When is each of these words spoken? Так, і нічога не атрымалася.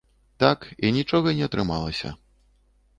Так, 0.43 0.59
і 0.89 0.91
нічога 0.97 1.37
не 1.43 1.47
атрымалася. 1.53 2.15